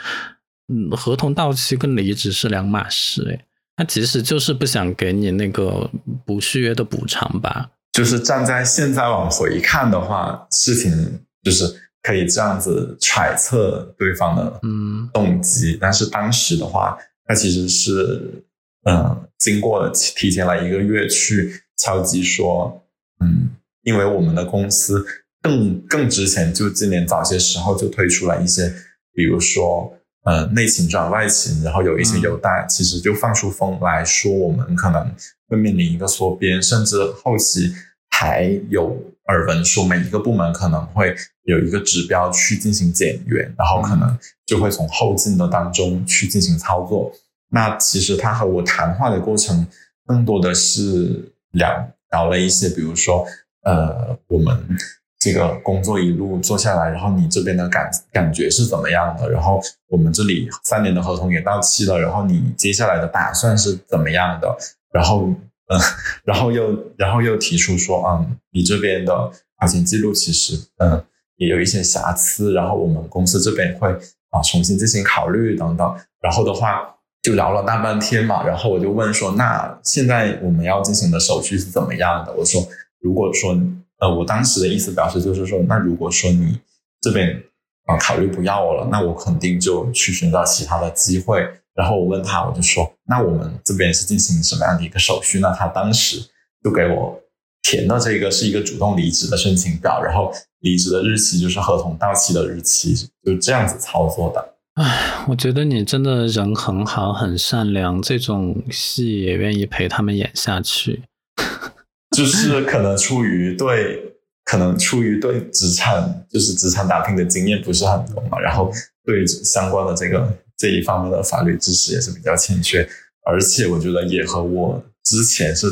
[0.72, 3.44] 嗯，合同到期跟离职是两码事哎。
[3.76, 5.90] 他其实就是不想给你那个
[6.24, 7.68] 不续约的补偿吧？
[7.92, 11.20] 就是站在现在往回看的话，事情。
[11.42, 11.64] 就是
[12.02, 16.94] 可以这样子揣测对方的嗯动机，但是当时的话，
[17.31, 18.43] 他其实是
[18.83, 22.83] 嗯经过了提前了一个月去敲击说，
[23.21, 23.51] 嗯，
[23.85, 25.07] 因为我们的公司
[25.40, 28.75] 更更之前就今年早些时候就推出了一些，
[29.14, 35.14] 比如说呃内勤转外勤，然后有一些优待，其实就放出风来说，我们可能
[35.47, 37.73] 会面临一个缩编，甚至后期。
[38.12, 41.14] 还有耳闻说，每一个部门可能会
[41.45, 47.12] 有一个指标去进行减员，然后可能就会从后进的当中去进行操作。
[47.51, 49.64] 那其实他和我谈话的过程，
[50.05, 53.25] 更多的是聊聊了一些，比如说，
[53.62, 54.77] 呃，我们
[55.21, 59.31] 这个工作一路做下来，然后你这边的感感觉是怎么样的？
[59.31, 64.57] 然后我们这里三年的合同也到期了，然后你接下来的打算是怎么样的？
[64.93, 65.33] 然后。
[65.72, 65.78] 嗯，
[66.24, 71.02] 然后又然后又提出说，嗯，你这边的考勤记录其实，嗯，
[71.37, 73.88] 也有一些瑕疵，然后我们公司这边会
[74.30, 75.96] 啊重新进行考虑等等。
[76.20, 82.33] 然后的话就聊了大半天嘛，然后我就问说，那现在我们要进行的手续是怎么样的？
[82.35, 82.66] 我说，
[83.00, 83.56] 如果说，
[84.00, 86.59] 呃，我当时的意思表示就是说，那如果说你
[87.00, 87.42] 这边
[87.87, 91.46] 啊考虑不要我了，那我肯定就去寻找其他的机会。
[91.74, 95.40] 然后我问他，我就说，那我们这边是进行什么样的一个手续？
[95.40, 96.23] 那他当时
[96.62, 97.20] 就给我
[97.61, 102.94] 填的这个是一个主动离职的申请表，然后离职的日期就是合同到期的日期，
[103.25, 104.55] 就这样子操作的。
[104.75, 111.03] 唉，我觉得你真的人很好，很善良，这种戏也愿意陪他们演下去。
[112.16, 118.73] 就是可能出于对，可能出于对职场就是职场打拼的经验不是很多嘛，然后
[119.05, 120.33] 对相关的这个。
[120.61, 122.87] 这一方面的法律知识也是比较欠缺，
[123.25, 125.66] 而且我觉得也和我之前是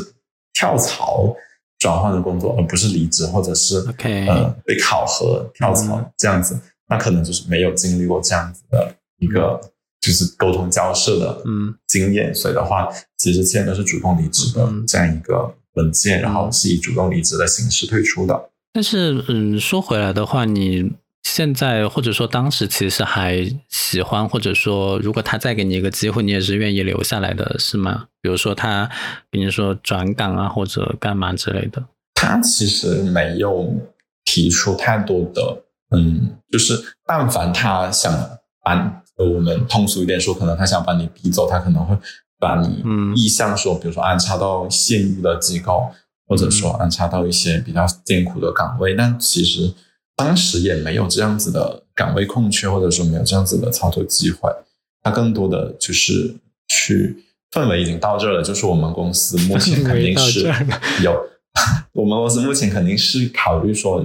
[0.51, 1.31] 跳槽
[1.77, 9.61] 转换的工作，而不是离职或者是呃被考核跳槽这样子，那可能就是没有经历过这样子的一个
[10.01, 11.75] 就是沟通交涉的嗯。
[11.87, 18.49] 经验，所以的话，其实现在都是主动离职的这样一个文件，然后是以主动离职的形式退出的。
[18.73, 20.91] 但是嗯，说回来的话，你。
[21.31, 28.07] 现在或者说当时其实还喜欢，或者说如果他再给你一个机会，你也是愿意留下来的，是吗？
[28.19, 28.89] 比如说他
[29.31, 31.85] 跟你说转岗啊，或者干嘛之类的。
[32.15, 33.71] 他其实没有
[34.25, 35.61] 提出太多的，
[35.95, 38.11] 嗯，就是但凡他想
[38.63, 41.95] 把我们通俗一点说，可能他想把你逼走，他可能会
[42.39, 42.83] 把你
[43.15, 45.91] 意向说，比如说安插到现役的机构，
[46.27, 49.71] 或者说安插到一些比较艰苦的岗位，但其实。
[50.25, 54.49] 当时也没有这样子的岗位空缺，或者说没有这样子的操作机会。
[55.01, 56.35] 他更多的就是
[56.67, 60.41] 去氛围已经到这了，就是我们公司目前肯定是
[61.01, 61.13] 有，
[61.93, 64.03] 我们公司目前肯定是考虑说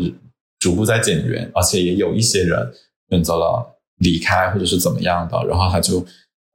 [0.61, 2.73] 逐步在减员，而且也有一些人
[3.11, 5.45] 选择了离开或者是怎么样的。
[5.47, 5.99] 然后他就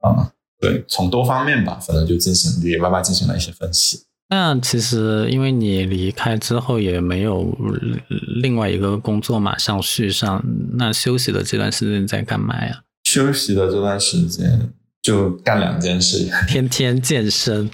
[0.02, 0.26] 嗯，
[0.58, 4.02] 对，从多方面吧，反正就进行里里外外进行了一些分析。
[4.32, 7.52] 那其实，因为你离开之后也没有
[8.40, 10.40] 另外一个工作马上续上，
[10.74, 12.84] 那休息的这段时间在干嘛呀？
[13.02, 14.70] 休息的这段时间
[15.02, 17.68] 就干两件事： 天天健身。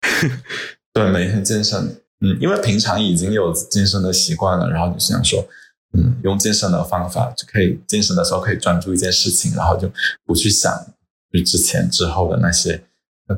[0.94, 2.00] 对，每天健身。
[2.22, 5.46] 嗯，因为平常已经有健身的习惯了，然后就想说，
[5.92, 9.92] 嗯，用健身的方法就可以健身的时候可以专注一件事情，然后就
[10.24, 10.72] 不去想
[11.30, 12.82] 就之前之后的那些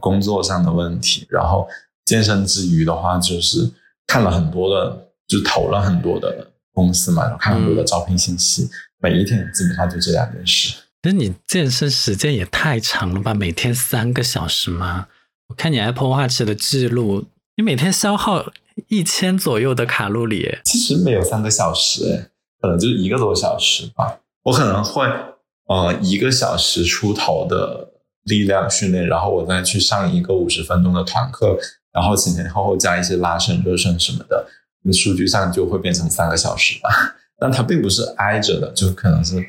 [0.00, 1.66] 工作上的问题，然后。
[2.10, 3.70] 健身之余的话，就是
[4.08, 8.68] 看了很多的，就投了很多的公司嘛，然后看很多的招聘信息。
[9.00, 10.74] 每一天基本上就这两件事。
[11.04, 13.32] 那你健身时间也太长了吧？
[13.32, 15.06] 每天三个小时吗？
[15.46, 18.50] 我看你 Apple Watch 的记录，你每天消耗
[18.88, 20.58] 一千左右的卡路里。
[20.64, 24.18] 其实没有三个小时，可能就是一个多小时吧。
[24.42, 25.06] 我可能会，
[25.68, 27.92] 呃一个小时出头的
[28.24, 31.56] 力量训练，然后我再去上一个五十分钟的团课，
[31.92, 34.46] 然后前前后后加一些拉伸、热身什么的，
[34.82, 36.88] 那数据上就会变成三个小时吧。
[37.38, 39.44] 但它并不是挨着的，就可能是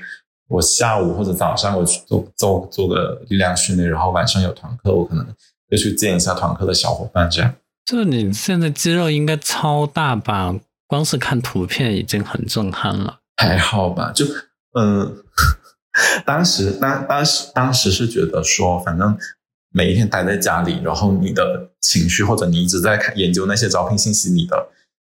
[0.47, 5.25] 我下午或者早上我去做做做个力量训练，然后晚上有团课，我可能
[5.69, 7.53] 就去见一下团课的小伙伴这样。
[7.85, 10.55] 就你现在肌肉应该超大吧？
[10.87, 13.19] 光是看图片已经很震撼了。
[13.37, 14.25] 还好吧，就
[14.77, 15.23] 嗯，
[16.25, 19.17] 当时当当时当时是觉得说，反正
[19.71, 24.69] 每一天待在家里，然后你的情绪或者你一直在看研究那些招聘信息，你的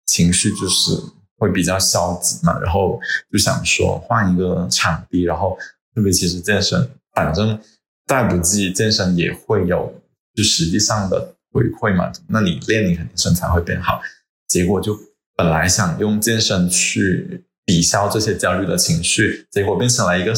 [0.06, 0.92] 情绪就是
[1.38, 2.58] 会比较消极嘛。
[2.60, 2.98] 然后
[3.30, 5.58] 就想说换一个场地，然后
[5.94, 7.58] 特别其实健身，反正
[8.06, 9.92] 再不济健身也会有
[10.34, 12.12] 就实际上的回馈嘛。
[12.28, 14.00] 那你练你肯定身材会变好。
[14.48, 14.98] 结果就
[15.36, 17.44] 本来想用健身去。
[17.66, 20.34] 抵消这些焦虑的情绪，结果变成了一个，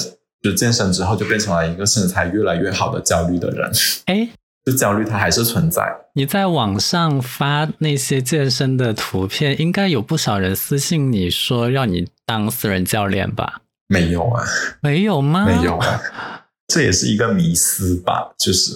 [0.46, 3.68] 就健身之后就变成了一个身材越来越好的焦虑的人。
[4.04, 4.28] 哎，
[4.64, 5.82] 就焦虑它还是存在。
[6.14, 13.62] 你在网上发那些健身的图片，应该有不少人私信你说让你当私人教练吧？
[13.88, 14.44] 没有啊，
[14.80, 15.44] 没有吗？
[15.44, 16.00] 没有啊，
[16.68, 18.72] 这也是一个迷思吧，就是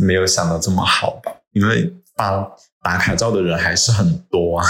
[0.00, 1.32] 没有想到这么好吧？
[1.52, 2.48] 因为发
[2.82, 4.66] 打卡照的人还是很多啊。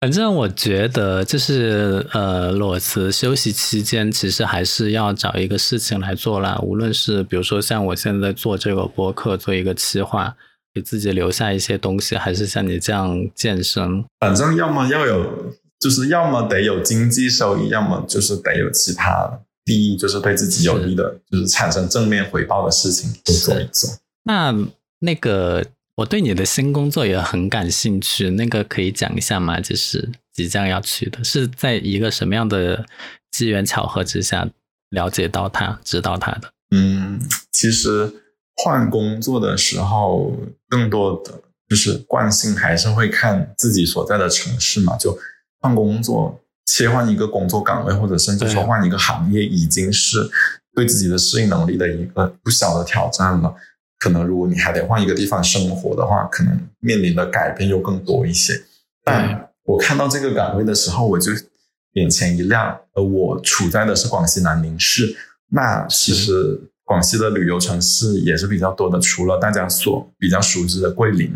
[0.00, 6.56] 反正我觉得，就是呃，裸辞休息期间，其实还是要找一个事情来做啦。
[6.62, 10.36] 无论是比如说像我现在做这个播客，做一个企划，
[10.72, 14.04] 给自己留下一些东西，还是像你这样健身。
[14.20, 23.90] 反正要么要有，就是要么得有经济收益，要么就是得有其他利益，就是对自己有利的，就是产生正面回报的事情都做一做。
[24.22, 24.54] 那
[25.00, 25.64] 那个。
[25.98, 29.60] 我对你的新工作也很感兴趣，那个可以讲一下吗？
[29.60, 32.86] 就是即将要去的，是在一个什么样的
[33.32, 34.48] 机缘巧合之下
[34.90, 36.52] 了解到他、知道他的？
[36.70, 38.14] 嗯，其实
[38.54, 40.36] 换工作的时候，
[40.68, 44.96] 更多的就是惯性还是会看自己所在的城市嘛。
[44.96, 45.18] 就
[45.58, 50.30] 换工作、切换一个工作岗位，或者甚至说换一个行业，已经是
[50.76, 53.52] 对自己的适应能力的一个不小的挑战了。
[53.98, 58.54] 可能如果你还得换一个地方生活的话，可能面临的改变又更多一些。
[59.02, 61.32] 但我看到这个岗位的时候，我就
[61.94, 62.78] 眼前一亮。
[62.94, 65.16] 而我处在的是广西南宁市，
[65.50, 69.00] 那其实广西的旅游城市也是比较多的。
[69.00, 71.32] 除了大家所比较熟知的桂林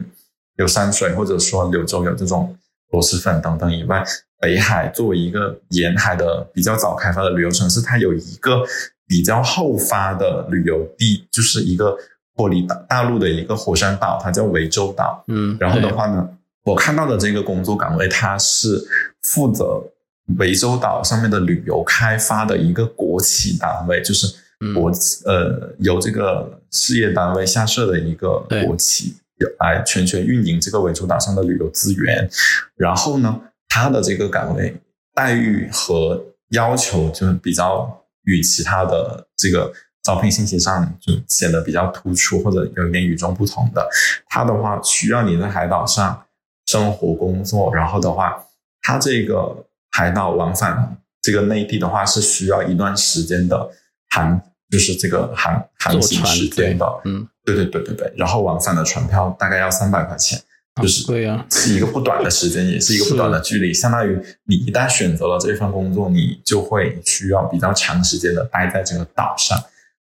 [0.56, 2.56] 有山水，或者说柳州有这种
[2.92, 4.04] 螺蛳粉等等以外，
[4.38, 8.62] 北海作为一个沿海的比较早开发的旅游城市，它有一个
[9.08, 11.98] 比较后发的旅游地，就是一个。
[12.34, 15.22] 脱离大大陆的一个火山岛，它叫涠洲岛。
[15.28, 16.28] 嗯，然后的话呢，
[16.64, 18.82] 我看到的这个工作岗位，它是
[19.22, 19.82] 负责
[20.38, 24.26] 涠洲岛上面的旅游开发的一个国企单位，就是
[24.74, 24.90] 国
[25.26, 29.14] 呃由这个事业单位下设的一个国企，
[29.60, 32.28] 来全权运营这个涠洲岛上的旅游资源。
[32.76, 34.74] 然后呢，它的这个岗位
[35.14, 39.70] 待遇和要求就比较与其他的这个。
[40.02, 43.88] 招聘信息上就显得比较突出，或者有一点与众不同的。
[44.28, 46.24] 它的话需要你在海岛上
[46.66, 48.44] 生活工作，然后的话，
[48.80, 53.70] 它这个海岛往返这个内地的话是需要一段时间的
[54.10, 56.84] 航，就是这个航航行时间的。
[57.04, 58.12] 嗯，对对对对对。
[58.16, 60.40] 然后往返的船票大概要三百块钱，
[60.82, 63.72] 就是对呀，是一个不短的时间，也是一个不短的距离。
[63.72, 69.56] 相当于你一旦选择了这份工作，你就会需要比较长时间的待在这个岛上。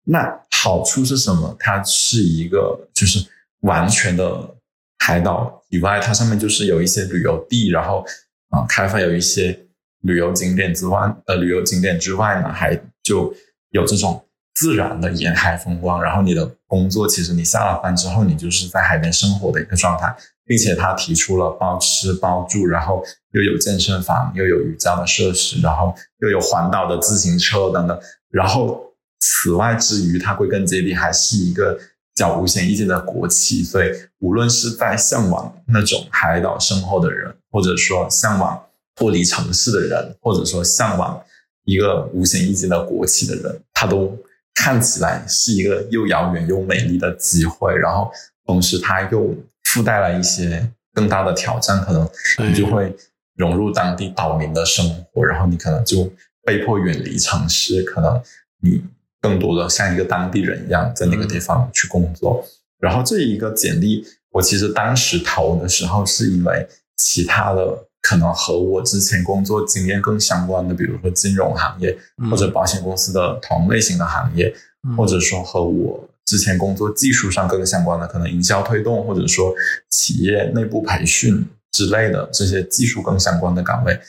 [0.07, 1.55] 那好处是什么？
[1.59, 3.25] 它是一个就是
[3.61, 4.55] 完全的
[4.99, 8.05] 海岛以外，它上面就是有一些旅游地，然后
[8.49, 9.59] 啊开发有一些
[10.01, 13.33] 旅游景点之外，呃旅游景点之外呢，还就
[13.71, 16.01] 有这种自然的沿海风光。
[16.01, 20.15] 然后你的工作其实你下了班之后，你就是在海边生活的一个状态，
[20.45, 28.83] 并且他提出了包吃包住，然后又有健身房，又有瑜伽的设施，然后又有环岛的自行车等等，然后。
[29.27, 31.79] 此外，之余，它归根结底还是一个
[32.13, 38.63] 较五险一金的国企，所以无论是在向往那种海岛生活的人，或者说向往
[38.95, 41.19] 脱离城市的人，或者说向往
[41.63, 44.15] 一个五险一金的国企的人，他都
[44.53, 47.75] 看起来是一个又遥远又美丽的机会。
[47.75, 48.11] 然后，
[48.45, 52.07] 同时它又附带了一些更大的挑战，可能
[52.47, 52.95] 你就会
[53.35, 56.13] 融入当地岛民的生活，然后你可能就
[56.43, 58.21] 被迫远离城市，可能
[58.61, 58.83] 你。
[59.25, 62.45] 更多的像一个当地人一样，在那个地方去工作。
[62.79, 66.67] 然后这一个简历，我其实当时投的时候，是因为
[66.97, 71.97] 其他的可能和我之前工作经验更相关的，比如说金融行业
[72.29, 74.53] 或者保险公司的同类型的行业，
[74.95, 79.53] 或者说和我之前工作技术上更相关的，可能营销推动或者说
[79.89, 83.99] 企业内部培训之类的这些技术更相关的岗位，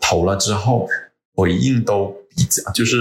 [0.00, 0.88] 投了之后
[1.34, 2.96] 回应都比较就是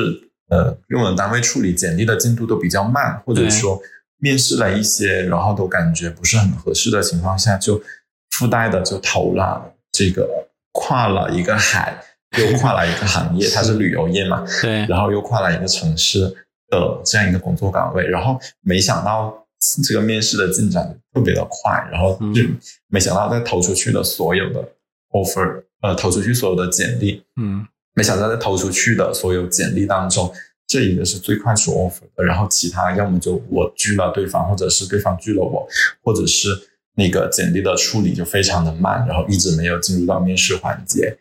[0.51, 3.81] 呃用人单位处理简历的进度都比较慢，或者说
[4.19, 7.81] 面试了一些，然后都感觉不是很合适的情况下，就
[8.29, 9.73] 附带的就投了。
[9.93, 12.01] 这个跨了一个海，
[12.37, 14.45] 又跨了一个行业， 它是旅游业嘛？
[14.61, 14.85] 对。
[14.85, 16.21] 然后又跨了一个城市
[16.69, 19.45] 的这样一个工作岗位，然后没想到
[19.83, 22.41] 这个面试的进展特别的快，然后就
[22.87, 24.65] 没想到在投出去的所有的
[25.11, 30.31] offer，呃，投出去所有的简历，嗯，没想到在投出去的所有简历当中，
[30.67, 35.67] 这一个是最快速 offer 的，然后其他要么就我拒了对方，或者是对方拒了我，
[36.01, 36.49] 或者是。
[36.93, 41.17] 那个简历的处理就非常的慢，然后一直没有进入到面试环节。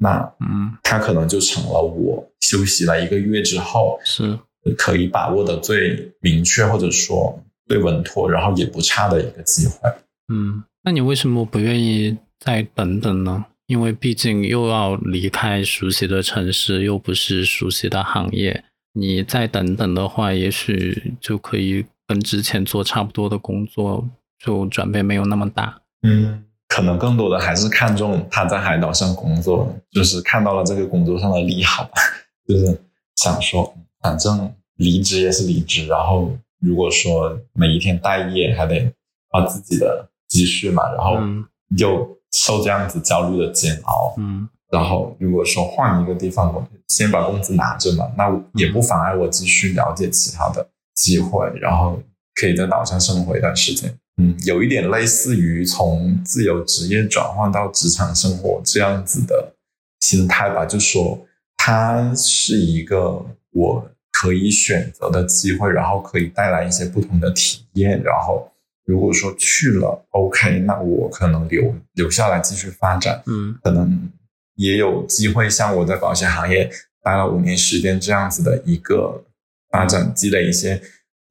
[0.00, 4.36] 那嗯，他可能就成了我休息了一个月之后是
[4.76, 9.88] 可以把握的最明确或者说最稳妥，然后也不差的一个机会。
[10.34, 13.44] 嗯，那你为什么不愿意再等等呢？
[13.72, 24.06] 因为毕竟又要离开熟悉的城市，又不是熟悉的行业，你再等等的话，也许就可以跟之前做差不多的工作。
[24.44, 31.88] 就转变没有那么大，嗯，可能更多的还是看重他在海岛上工作，就是看到了这个工作上的利好，
[32.48, 32.76] 就是
[33.14, 38.92] 想说，反正离职也是离职，然后如果说每一天待业还得
[39.30, 41.20] 花自己的积蓄嘛，然后
[41.78, 52.00] 又受这样子焦虑的煎熬，嗯，然后如果说换一个地方，我先把工资拿着嘛，那也不妨碍我继续了解其他的机会，然后
[52.34, 53.94] 可以在岛上生活一段时间。
[54.18, 59.54] 嗯，有一点类似于从自由职业转换到职场生活这样子的
[60.00, 61.18] 心态吧，就说
[61.56, 68.02] 它是一个我可以选择的机会，然后可以带来一些不同的体验。
[68.02, 68.51] 然后
[68.84, 73.22] 如果说去了，OK，那我可能留留下来继续发展。
[73.26, 74.10] 嗯，可能
[74.56, 76.70] 也有机会像我在保险行业
[77.02, 79.24] 待了五年时间这样子的一个
[79.70, 80.82] 发展，积累一些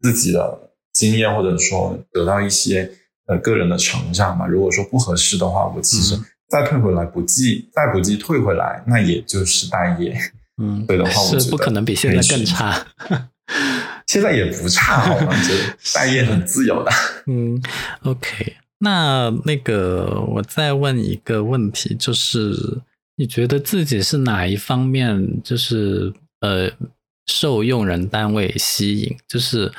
[0.02, 0.68] 自己的。
[0.94, 2.92] 经验或者说得到一些
[3.26, 4.46] 呃个人的成长吧。
[4.46, 10.14] 如果说不合适的话，我其实再退回来不计，再不计退回来，那也就是待业。
[10.62, 12.86] 嗯，对的话，我是不可能比现在更差。
[14.12, 15.34] 现在也不差，好吗？
[15.42, 16.92] 觉得待业很自由的。
[17.28, 17.62] 嗯
[18.04, 22.82] ，OK，那那个我再问一个问题，就是
[23.16, 26.70] 你觉得自己是哪一方面，就是呃
[27.26, 29.72] 受用人单位吸引，就是。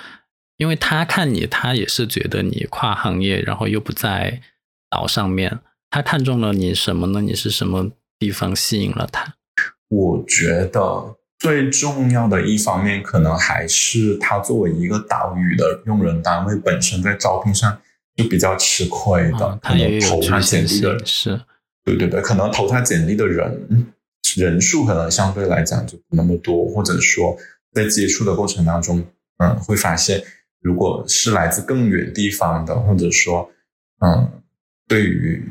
[0.59, 4.41] 因为他看你，他也是觉得你跨行业，然后又不在
[4.89, 5.59] 岛上面，
[5.91, 7.21] 他看中了你什么呢？
[7.21, 9.35] 你是什么地方吸引了他？
[9.89, 17.77] 我觉得最重要的一方面，可能还是他作为一个岛屿的用人单位本身，在招聘上
[18.15, 19.59] 就比较吃亏的。
[19.61, 21.41] 可能投他简历的是，
[21.85, 23.93] 对对对，可能投他简历的人
[24.37, 27.37] 人数可能相对来讲就不那么多，或者说
[27.73, 29.05] 在接触的过程当中，
[29.39, 30.23] 嗯，会发现。
[30.61, 33.51] 如果是来自更远地方的，或者说，
[33.99, 34.31] 嗯，
[34.87, 35.45] 对于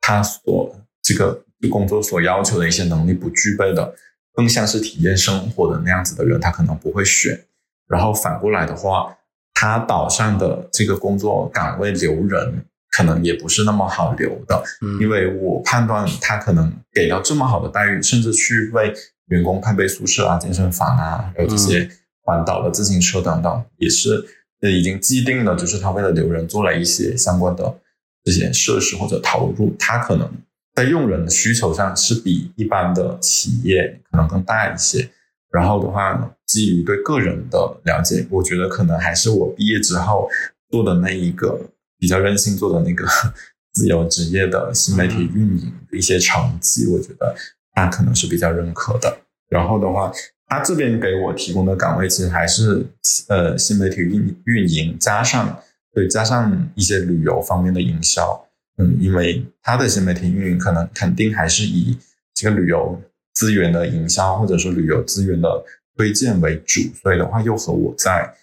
[0.00, 1.40] 他所这个
[1.70, 3.94] 工作所要求的一些能力不具备的，
[4.36, 7.44] 更像是体验生活的那样子的人，他可能不会选。
[7.88, 9.16] 然后反过来的话，
[9.54, 14.62] 他岛上的这个工作岗位留人，可能也不是那么好留的，
[15.00, 18.94] 因为我判断他可能给到这么好的待遇，甚至去为
[19.26, 21.90] 员工配备宿舍啊、健身房啊，还有这些
[22.22, 24.24] 环岛的自行车等等，也是。
[24.62, 27.78] 已经既定的，就是他为了留人做了一些相关的
[28.24, 30.28] 这些设施或者投入，他可能
[30.76, 35.10] 在用人的需求上是比一般的企业可能更大一些。
[35.50, 40.28] 然后的话，基于对个人的了解，我觉得可能还是我毕业之后
[40.70, 41.58] 做的那一个
[41.98, 43.04] 比较任性做的那个
[43.72, 47.34] 自由职业的新媒体运营的一些成绩，我觉得
[47.72, 49.18] 他可能是比较认可的。
[49.48, 50.12] 然后的话。
[50.48, 52.86] 他这边给我提供的岗位其实还是
[53.26, 55.60] 呃新媒体运运营，加上
[55.92, 58.45] 对加上一些旅游方面的营销，
[58.78, 61.96] 嗯，因为他的新媒体运营可能肯定还是以
[62.34, 63.00] 这个旅游
[63.34, 65.48] 资源的营销或者说旅游资源的
[65.96, 68.34] 推荐为主，所以的话又和我在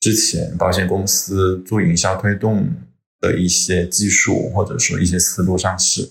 [0.00, 2.68] 之前保险公司做营销推动
[3.20, 6.08] 的一些技术或者说一些思路上是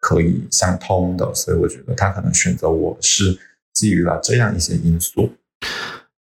[0.00, 3.38] 可以相通的，所以我觉得他可能选择我是。
[3.72, 5.32] 基于了这样一些因素，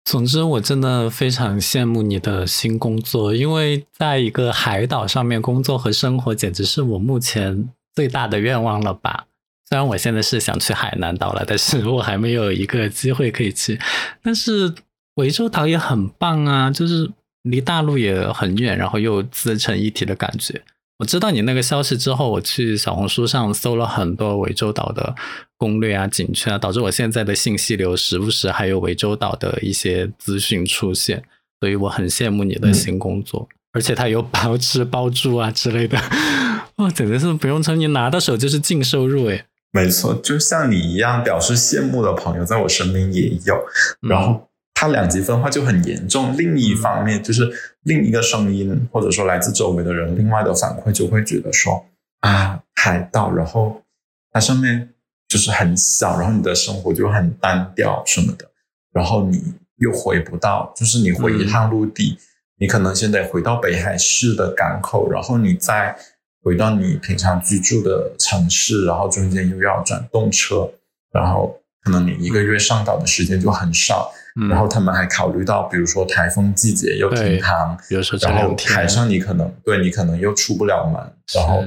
[0.05, 9.25] 总之我真的非常羡慕你的新工作，因为在一个海岛上面工作和生活，简直是我目前最大的愿望了吧。
[9.67, 13.79] 虽然我现在是想去海南岛了，但是我还没有一个机会可以去。
[14.21, 14.71] 但是
[15.15, 20.61] 涠洲岛也很棒啊，就是离大陆也很远，然后又自成一体的感觉。
[20.99, 25.13] 我知道你那个消息之后，我去小红书上搜了很多涠洲岛的
[25.57, 31.21] 攻略啊、景区啊，导致我现在的信息流时不时还有涠洲岛的一些资讯出现，
[31.59, 35.99] 所以我很羡慕你的新工作，而且它有包 吃包住啊之类的，
[36.77, 39.45] 哇，简直是不用称，你拿到手就是净收入诶。
[39.73, 43.65] 没错，就像你一样表示羡慕的朋友，在我身边也有，
[43.99, 44.47] 然后。
[44.75, 46.37] 它两极分化就很严重。
[46.37, 47.49] 另一方面，就是
[47.83, 51.83] 另一个声音，或者说来自周围的人，另外的反馈就会觉得说
[52.19, 53.81] 啊，海岛，然后
[54.31, 54.89] 它上面
[55.29, 58.51] 就是很小，然后你的生活就很单调什么的，
[58.91, 62.19] 然后你又回不到，就是你回一趟陆地，
[62.59, 65.97] 你可能先得回到北海市的港口，然后你再
[66.43, 70.69] 回到你平常居住的城市，然后中间又要转动车，
[71.13, 74.11] 然后可能你一个月上岛的时间就很少。
[74.49, 77.77] 然后他们还考虑到，比如说台风季节又停航，
[78.21, 81.01] 然后海上你可能对你可能又出不了门，
[81.33, 81.63] 然后，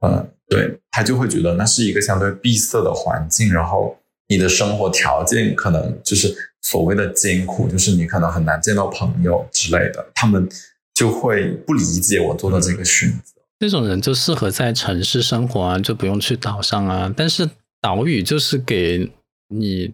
[0.00, 3.98] 嗯，对他就会觉得那是一个相对闭塞的环境，然后
[4.28, 10.48] 你的生活条件可能就是所谓的艰苦，就是你可能很难见到朋友之类的，他们
[10.94, 13.40] 就会不理解我做的这个选择。
[13.58, 17.12] 这种人就适合在城市生活啊，就不用去岛上啊。
[17.16, 17.48] 但是
[17.80, 19.12] 岛屿就是给
[19.48, 19.92] 你，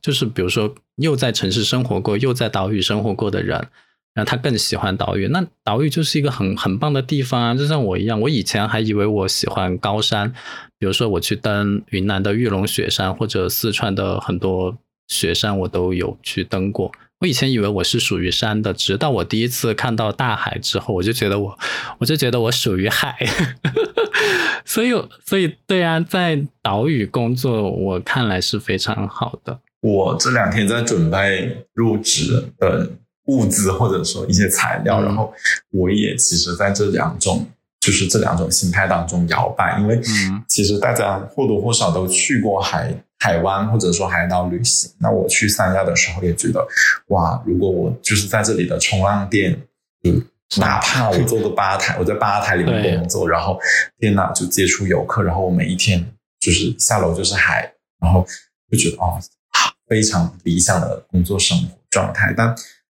[0.00, 0.74] 就是比如说。
[0.96, 3.54] 又在城市生活过，又在岛屿生活过的人，
[4.14, 5.28] 然后他更喜欢岛屿。
[5.28, 7.54] 那岛屿就是一个很很棒的地方啊！
[7.54, 10.32] 就像我一样，我以前还以为我喜欢高山，
[10.78, 16.90] 比如说我去登云南的玉龙雪山，或者四川的很多雪山，我都有去登过。
[17.18, 21.58] 我以前以为我是属于山的，直到我第一次看到大海之后，我就觉得我，
[21.98, 23.14] 我就觉得我属于海。
[24.64, 24.94] 所以，
[25.26, 29.60] 所以对啊，在岛屿工作，我看来是非常好的。
[29.86, 32.90] 我这两天在准备入职的
[33.26, 35.32] 物资或者说一些材料，然后
[35.70, 37.46] 我也其实在这两种
[37.78, 40.00] 就是这两种心态当中摇摆，因为
[40.48, 44.90] 其实大家或多或少都去过海海湾或者说海岛旅行。
[44.98, 46.66] 那我去三亚的时候也觉得，
[47.08, 49.56] 哇，如果我就是在这里的冲浪店，
[50.02, 50.20] 嗯，
[50.56, 53.56] 哪怕我做个吧台，我在吧台里面工作，然后
[54.00, 56.04] 天哪，就接触游客，然后我每一天
[56.40, 58.26] 就是下楼就是海，然后
[58.68, 59.16] 就觉得哦。
[59.86, 62.54] 非常理想的工作生活状态，但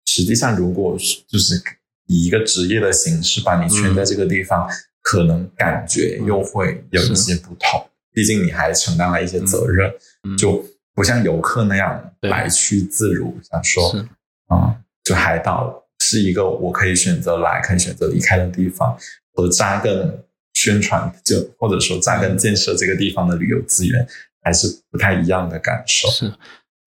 [0.07, 1.62] 实际上，如果是就是
[2.07, 4.68] 以一个职业的形式把你圈在这个地方，
[5.03, 7.89] 可能感觉又会有一些不同。
[8.12, 9.93] 毕竟你还承担了一些责任，
[10.36, 10.64] 就
[10.95, 13.39] 不像游客那样来去自如。
[13.43, 14.05] 想说，
[14.47, 14.74] 啊，
[15.05, 18.99] 就海岛是一个我可以选择来，可以选择离开的地方，
[19.34, 20.24] 和扎根
[20.55, 24.05] 宣传，就或者说扎根建设这个地方的旅游资源，
[24.43, 26.09] 还是不太一样的感受。
[26.09, 26.32] 是。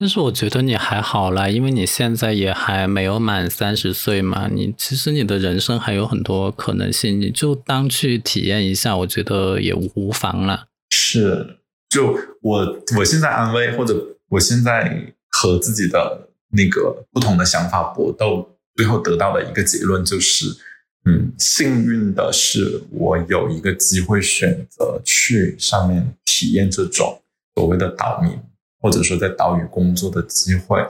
[0.01, 10.65] 但是我觉得你还好啦，因为你现在也还没有满三十岁嘛，你其实你的人生还有很多可能性，你就当去体验一下，我觉得也无妨啦。
[10.89, 20.47] 是，就我我现在安慰，或者我现在和自己的那个不同的想法搏斗，最后得到的一个结论就是，
[21.05, 27.21] 嗯，幸运的是我有一个机会选择去上面体验这种
[27.53, 28.31] 所谓的岛民。
[28.81, 30.83] 或者说在岛屿工作的机会，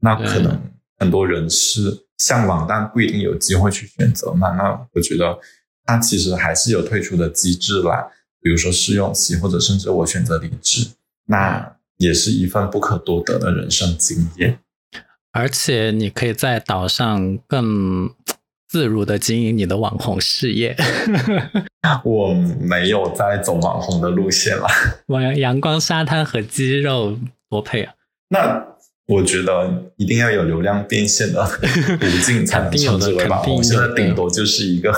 [0.00, 0.60] 那可能
[0.98, 4.50] 很多人是向往，但不一定有机会去选择嘛。
[4.50, 5.38] 那我觉得，
[5.84, 8.08] 它其实还是有退出的机制啦，
[8.40, 10.88] 比如说试用期，或者甚至我选择离职，
[11.26, 14.58] 那也是一份不可多得的人生经验。
[15.32, 18.10] 而且你可以在岛上更
[18.68, 20.74] 自如的经营你的网红事业。
[22.02, 24.66] 我没有在走网红的路线了，
[25.08, 27.18] 阳阳光沙滩和肌肉。
[27.48, 27.94] 多配啊！
[28.28, 28.66] 那
[29.06, 31.44] 我觉得一定要有流量变现的
[32.00, 33.62] 途径才能称之为网红。
[33.62, 34.92] 现在顶多就是一个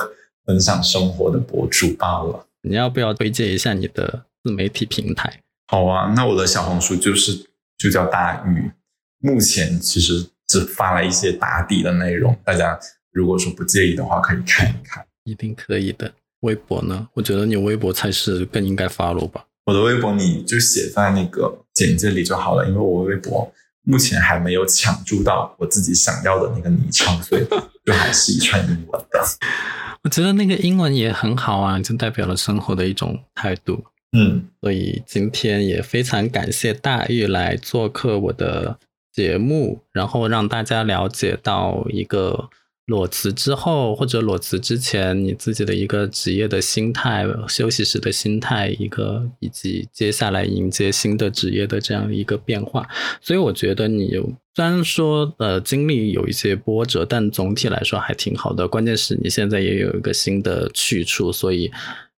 [0.47, 2.47] 分享生活的博主罢了。
[2.63, 5.43] 你要不要推荐一下你的自媒体平台？
[5.67, 7.47] 好啊，那我的小红书就是
[7.77, 8.71] 就叫大鱼，
[9.19, 12.79] 目前其实只发了一些打底的内容，大家
[13.13, 15.05] 如果说不介意的话，可以看一看。
[15.25, 16.11] 一定可以的。
[16.41, 17.07] 微博呢？
[17.13, 19.45] 我觉得你微博才是更应该发了吧。
[19.69, 23.53] 我的微博你就写在那个简介里就好了，因为我微博
[23.83, 27.45] 目前还没有抢注到我自己想要的那个昵称，所以
[27.85, 29.23] 就还是一串英文的。
[30.03, 33.85] 我觉得那个英文也很好啊，就代表了生活的一种态度。
[34.13, 38.79] 嗯，所以今天也非常感谢大玉来做客我的
[39.13, 42.49] 节目，然后让大家了解到一个
[42.89, 52.89] 裸辞之后或者裸辞之前，你自己的一个职业的心态、休息时的心态，一个以及接下来迎接新的职业的这样一个变化。
[53.21, 54.13] 所以我觉得你
[54.55, 58.67] 虽然说呃经历有一些波折，但总体来说还挺好的。
[58.67, 61.71] 关键是你现在也有一个新的去处，所以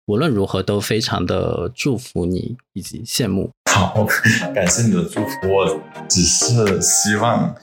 [0.05, 3.49] 无论如何都非常的祝福你以及羡慕。
[3.72, 4.07] 好，
[4.53, 5.51] 感谢你的祝福。
[5.51, 7.55] 我只是希望。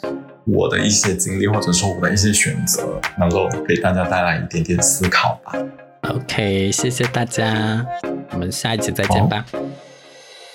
[0.47, 5.53] 我的一些经历，或者说我的一些选择，能够给大家带来一点点思考吧。
[6.03, 7.85] OK，谢谢大家，
[8.31, 9.45] 我们下一集再见吧。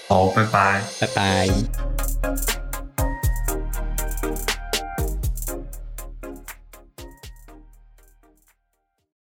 [0.08, 2.61] 好，拜拜，拜拜。